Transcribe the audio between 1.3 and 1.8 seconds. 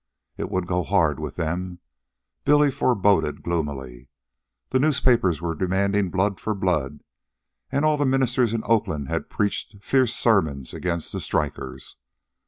them,